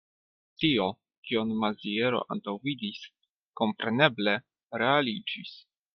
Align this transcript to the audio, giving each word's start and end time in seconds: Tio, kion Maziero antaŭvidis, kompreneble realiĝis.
Tio, 0.61 0.85
kion 1.27 1.51
Maziero 1.63 2.23
antaŭvidis, 2.35 3.03
kompreneble 3.61 4.35
realiĝis. 4.85 5.55